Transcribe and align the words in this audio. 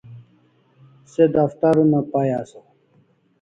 Se 1.11 1.27
daftar 1.35 1.73
una 1.85 2.01
pay 2.11 2.29
asaw 2.41 2.65